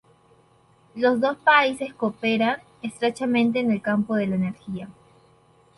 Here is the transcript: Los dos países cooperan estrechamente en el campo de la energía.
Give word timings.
Los 0.95 1.21
dos 1.21 1.37
países 1.37 1.93
cooperan 1.93 2.59
estrechamente 2.81 3.59
en 3.59 3.69
el 3.69 3.83
campo 3.83 4.15
de 4.15 4.25
la 4.25 4.33
energía. 4.35 4.89